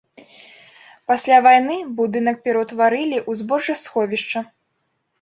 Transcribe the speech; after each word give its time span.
Пасля 1.11 1.37
вайны 1.49 1.77
будынак 2.01 2.37
пераўтварылі 2.49 3.17
ў 3.29 3.45
збожжасховішча. 3.45 4.39